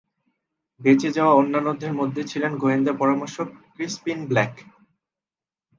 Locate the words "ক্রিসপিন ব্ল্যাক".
3.73-4.53